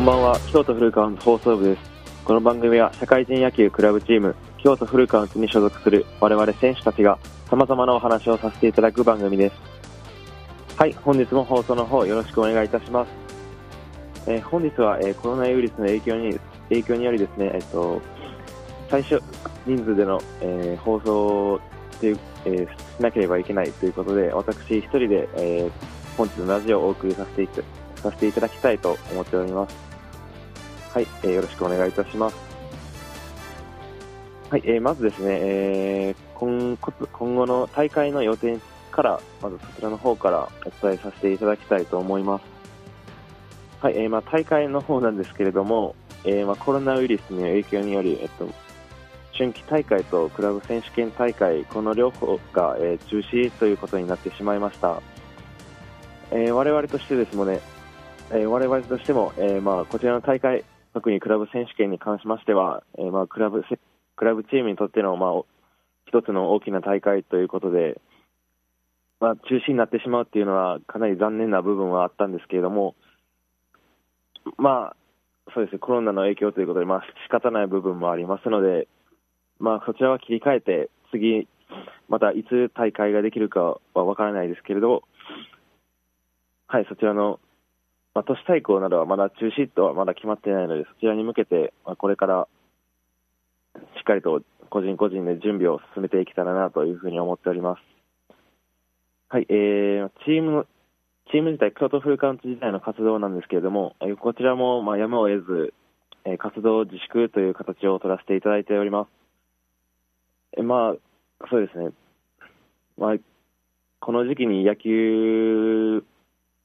[0.00, 1.82] こんばんは、京都フルカウンツ放送部です。
[2.24, 7.18] この番組は社会人野球クラブチーム、京都フルカウンツに所属する我々選手たちが
[7.50, 9.54] 様々なお話をさせていただく番組です。
[10.78, 13.10] はい、本日も放送の方よろしくお願いいたします。
[14.26, 18.00] えー本日は、えーコロナウイルスの影響に影響によりですね、えっと、
[18.88, 19.22] 最初
[19.66, 21.60] 人数での、え放送
[22.00, 25.70] という、えーしなければいけないということで、私一人で、え
[26.16, 27.46] 本日のラジオをお送りさせ
[28.16, 29.89] ていただきたいと思っております。
[30.92, 32.36] はい、えーよろしくお願いいたします。
[34.50, 38.58] はい、えーまずですね、えー今今後の大会の予定
[38.90, 42.44] から、まずそちらの方からお伝えさせていただきたいと思います。
[43.80, 48.48] はい、えーまあ、大会の方なんですけれども、えーまあ、コロナウイルスの影響により、えっと、
[49.32, 55.00] 春季大会とクラブ選手権大会、この両方が、えー中止ということになってしまいました。
[56.32, 57.60] えー我々としてですもね、
[58.30, 63.62] えー我々としても、えーまあ、こちらの大会、特にクラブ選手権に関しましては、えーまあ、クラブ
[64.16, 65.42] クラブチームにとっての、まあ、
[66.06, 68.00] 一つの大きな大会ということで、
[69.20, 72.94] まあ、中止になってしまうっていうのはかなり残念な部分はあったんですけれども、
[74.56, 74.96] まあ、
[75.54, 78.88] そうですね、コロナの影響ということで、まあ、仕方ない部分もありますので、
[79.58, 81.48] まあ、そちらは切り替えて、次、
[82.08, 85.04] またいつ大会ができるかは分からないですけれど、
[86.66, 87.40] はい、そちらの、
[88.14, 92.48] まあ、都市対抗などはまだ中止とはまだ決まっていないので、そちらに向けて、まあ、これから
[93.74, 97.82] しっかりと個人個人で準備を進めていけたらなというふうに思っております。
[99.28, 100.66] はい、えー、チームの、
[101.30, 105.74] チーム自体、京都フルカウント自体の活動なんですけれども、えーこちらもまあやむを得ず、
[106.24, 109.08] えー活動自粛という形を取らせていただいております。
[110.58, 111.90] えーまあ、そうですね。
[112.98, 113.16] まあ、
[114.00, 116.02] この時期に野球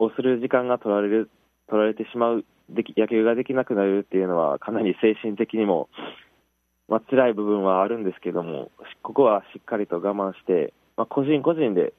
[0.00, 1.30] をする時間が取られる、
[1.68, 5.88] 取られてしまう、でき野球ができなくなるっていうのは、かなり精神的にも、
[6.88, 8.70] まあ、辛い部分はあるんですけども、
[9.02, 11.92] ここはしっかりと我慢して、まあ、個人個人で、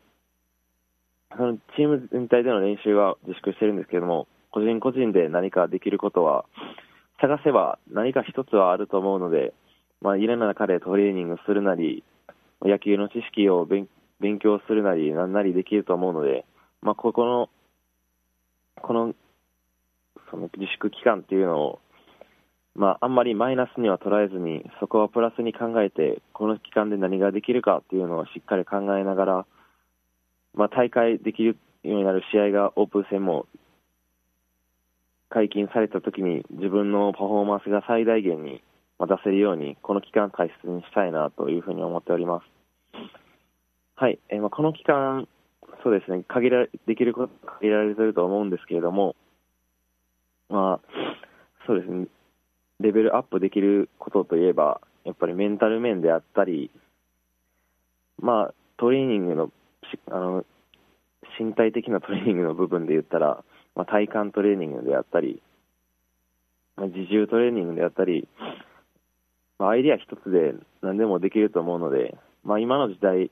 [1.37, 6.45] そのチーム全体での練習は自粛してるんですけども、個人個人で何かできることは、
[7.21, 9.53] 探せば何か一つはあると思うので、
[10.01, 12.03] まあ、家の中でトレーニングするなり、
[12.63, 13.87] 野球の知識を勉
[14.21, 16.45] 勉強するなり、なんなりできると思うので、
[16.81, 17.49] まあ、ここの、
[18.91, 19.15] この、
[20.29, 21.79] その自粛期間っていうのを、
[22.75, 29.45] まあ、あんまりマイナスには捉えずに、そこはプラスに考えて、この期間で何ができるかっていうのをしっかり考えながら、
[30.55, 33.45] まあ、大会できるようになる試合がオープン戦も
[35.29, 38.61] 解禁されたときに自分のパフォーマンスが最大限に
[38.99, 42.45] 出せるように、この期間大切にしたいなというふうに思っております。
[43.95, 45.29] はい、えーまあ、この期間、
[45.83, 49.15] そうですね、限らできること限られてると思うんですけれども、
[50.49, 50.87] まあ、
[51.65, 52.07] そうですね、
[52.79, 56.71] レベルアップできることといえば、やっぱりメンタル面であったり、
[58.19, 59.51] まあ、トレーニングの
[59.91, 60.45] しあの
[61.39, 63.43] 身体的なトレーニングの部分で言ったら、
[63.75, 65.41] まあ、体幹トレーニングであったり、
[66.75, 68.27] まあ、自重トレーニングであったり、
[69.57, 73.31] まあ、アイデア一つで何でもできると思うので、まあ、今の時代、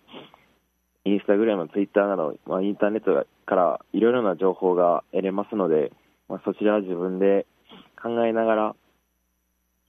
[1.09, 5.91] インスタグラム、ツイッターなど、まあ、インターネットからいろいろな情報が得れますので、
[6.27, 7.47] まあ、そちらは自分で
[8.01, 8.75] 考えながら、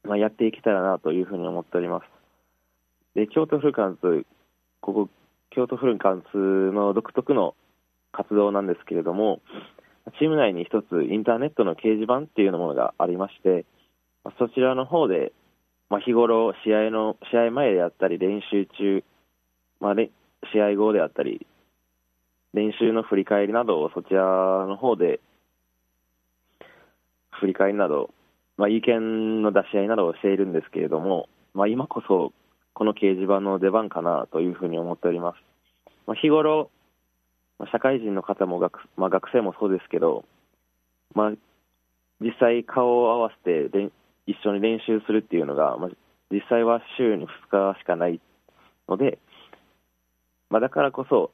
[0.05, 2.05] まあ、やっていけたらなというふうに思っております。
[3.15, 4.25] で、京都フルカンツ、
[4.81, 5.09] ここ、
[5.51, 7.55] 京都フルカンツの独特の
[8.13, 9.41] 活動なんですけれども、
[10.19, 13.67] チーム内に一つインターネットの掲示板っていうものがありまして、
[14.25, 15.33] まあそちらの方で、
[15.91, 19.05] まあ、日頃試合の、試合前であったり練習中、
[19.81, 19.95] まあ、
[20.53, 21.47] 試合後であったり、
[22.55, 24.23] 練習の振り返りなどをそちら
[24.67, 25.21] の方で
[27.31, 28.11] 振り返りなど、
[28.57, 32.33] まあ、意見の出し合いなどをしているんですけれども、まあ、今こそ
[32.75, 35.37] この掲示板の出番かなというふうに思っております。
[36.07, 36.71] まあ、日頃、
[37.59, 40.25] まあ社会人の方も学,、まあ、学生もそうですけど、
[41.15, 41.31] まあ、
[42.21, 43.91] 実際顔を合わせて
[44.27, 45.91] 一緒に練習するっていうのが、まあ、
[46.31, 48.21] 実際は週に2日しかない
[48.89, 49.19] ので、
[50.51, 51.31] まあ、だからこそ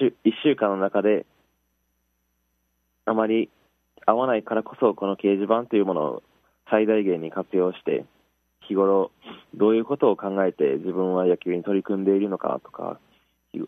[0.00, 0.12] 1
[0.42, 1.26] 週間の中で
[3.04, 3.50] あまり
[4.06, 6.22] 合わないからこそこの掲示板というものを
[6.70, 8.04] 最大限に活用して
[8.66, 9.10] 日頃
[9.54, 12.98] どういうことを考えて自分は野球に取り組んでいるのかとか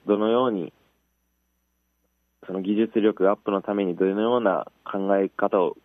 [0.06, 0.72] どのように
[2.46, 5.76] その技術力アップのためにどのような考え方を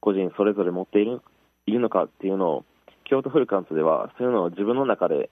[0.00, 1.20] 個人それぞれ持っている
[1.66, 2.64] いるのかっていうのを
[3.04, 5.30] 京都フルカンツではそういうのを自分の中で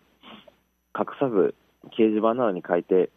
[0.98, 1.54] 隠さず
[1.90, 3.10] 掲示板などに書いて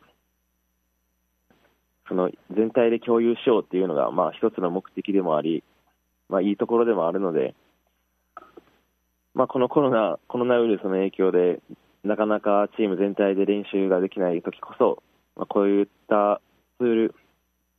[2.07, 5.63] その全体で共有しようっていうのがまあ一つの目的でもあり
[6.29, 7.55] まあ、いいところでもあるので、
[9.33, 11.59] まあ、このコロナコロナウイルスの影響で、
[12.03, 15.03] なかなかチーム全体で練習ができないときこそ、
[15.35, 16.39] まあ、こういった
[16.77, 17.15] ツール、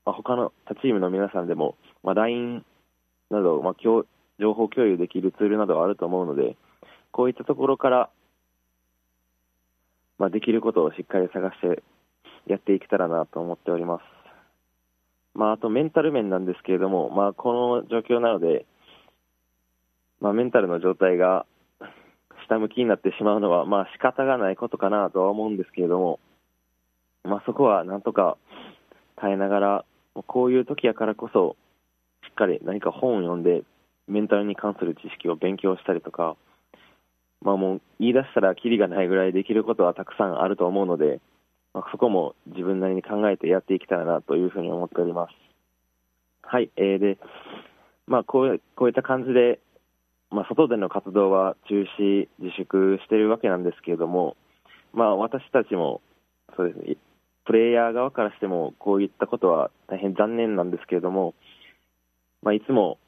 [0.04, 2.64] まあ、他の他チームの皆さんでも、まあ、LINE
[3.30, 4.04] など、まあ、情
[4.54, 6.56] 報共有できるツールなどがあると思うので、
[7.12, 8.10] こういったところから、
[10.20, 11.82] まあ、できることをしっかり探して
[12.46, 14.02] やっていけたらなと思っております。
[15.32, 18.66] まあ、あとメンタル面なんですけれども、まあ、この状況なので、
[20.20, 21.46] まあ、メンタルの状態が
[22.46, 26.20] 下向きになってしまうのは、まあ仕方がないことかなとは思うんですけれども、
[27.24, 28.36] まあ、そこはなんとか
[29.16, 29.84] 耐えながら、
[30.26, 31.56] こういう時やからこそ、
[32.26, 33.62] しっかり何か本を読んで、
[34.06, 36.36] メンタルに関する知識を勉強したりとか、
[37.42, 41.20] まあ、もう言い出したらきりがないぐらいできることはたくさんあると思うので、
[41.72, 45.32] まあ、そこも自分なりに考えてやっていきたいなというふうに思っております。
[46.42, 47.18] はい、えー、で、
[48.06, 49.60] まあ、こうこういった感じで、
[50.30, 54.36] まあ、外での活動は中止、自粛しているわけなんですけれども、
[54.92, 56.00] まあ、私たちも
[56.56, 56.96] そうですね、
[57.44, 61.34] プレイヤー側からしてもこういったことは大変残念なんですけれども、
[62.42, 62.98] まあ、いつも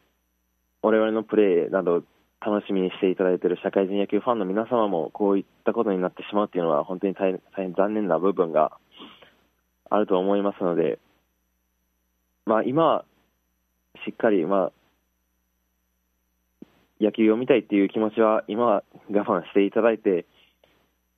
[0.82, 2.02] 我々のプレーなど
[2.44, 8.72] 楽しみにしていただいている社会人野球ファンの皆様もこういったことになってしまうというのは本当に大変残念な部分が
[9.88, 10.98] あると思いますので、
[12.46, 13.04] まあ、今は
[14.04, 14.72] しっかり、まあ、
[17.00, 20.24] 野球を見たいという気持ちは今は我慢していただいて、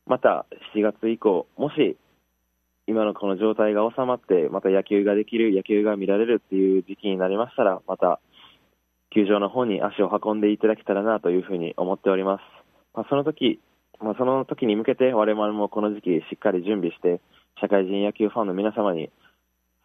[0.07, 0.45] また
[0.75, 1.97] 7月以降、もし
[2.87, 8.21] 今のこの状態が収まって、また野球ができる、野球が見られるっていう時期になりましたら、また
[9.15, 12.43] 球場の方に足を運んでいただけたらなというふうに思っております。
[12.95, 13.61] まあ、その時、
[14.01, 17.21] まあ、その時に向けて我々もこの時期しっかり準備して、
[17.61, 19.11] 社会人野球ファンの皆様に、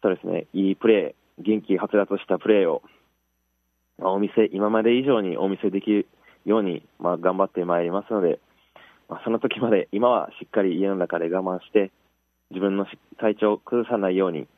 [0.02, 2.82] そうですね、いいプレー、元気はつらとしたプレーを、
[3.98, 6.08] まあ、お店、今まで以上にお見せできる
[6.44, 8.40] ように、まあ、頑張ってまいりますので、
[9.08, 11.92] まあ、その時まで今はしっかり家の中で我慢して、
[12.50, 12.86] 自分の
[13.18, 14.48] 体調を崩さないように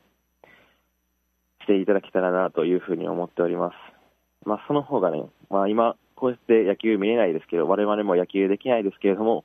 [1.60, 4.01] していただけたらなというふうに思っております。
[4.44, 9.44] まあ、その方がね、まあ、今、こうやって野球見れないですけど、我々も野球できないですけれども、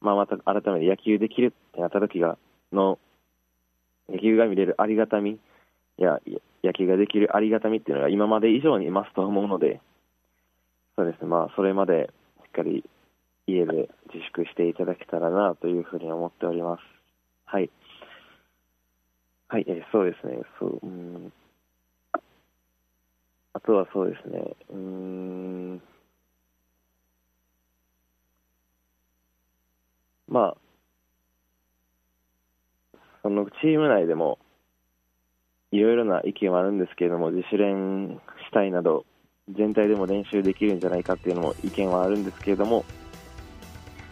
[0.00, 2.38] まあ、また改めて野球できるってなった時が、
[2.72, 2.98] の、
[4.08, 5.38] 野球が見れるありがたみ
[5.98, 6.20] や、
[6.62, 9.80] 野球ができるありがたみっていうのが今まで以上にいますと思うので、
[10.96, 12.10] そうですね、まあ、それまで
[12.44, 12.84] しっかり
[13.46, 16.80] 家で自粛していただけたらなというふうに思っております。
[17.44, 17.70] はい。
[19.48, 21.32] はい、えー、そうですね、そう、うん。
[23.56, 25.82] あとはそうですね、うん。
[30.28, 30.56] まあ、
[33.22, 34.38] そのチーム内でも、
[35.72, 39.06] いろいろな意見はあるんですけれども、自主練したいなど、
[39.48, 42.84] 全体でも練習できるんじゃないかっていうのも意見はあるんですけれども、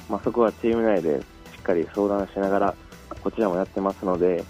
[0.09, 1.25] まあ、そこはチーム内でし
[1.59, 2.75] っかり相談しながら、
[3.23, 4.43] こちらもやってますので、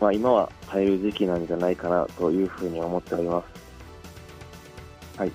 [0.00, 3.42] まあ、今は耐える時期なんじゃないかなというふうに思っておりま
[5.14, 5.18] す。
[5.18, 5.32] はい。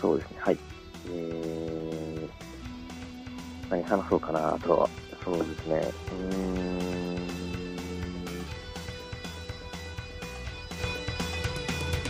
[0.00, 0.58] そうですね、はい。
[1.08, 4.88] えー、何話そうかな、あとは。
[5.24, 7.18] そうですね、うーん。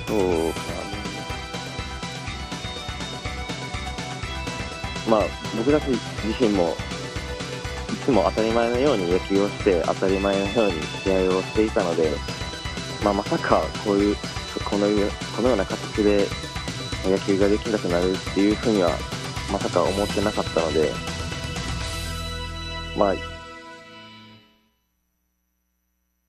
[0.07, 0.19] そう
[0.53, 0.59] か
[5.09, 5.11] な。
[5.11, 5.21] まあ、
[5.57, 5.89] 僕たち
[6.25, 6.77] 自身も
[8.01, 12.11] つも当たり前のように野球をして当たり前のように試合をしていたので、
[13.05, 14.17] まあ、まさかこういう
[14.65, 14.87] この
[15.37, 16.27] このような形で
[17.05, 18.91] 野球ができなくなるっていうふうには
[19.53, 20.91] まさか思ってなかったので、
[22.97, 23.15] まあ、